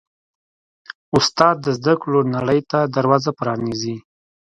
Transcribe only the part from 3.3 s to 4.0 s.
پرانیزي.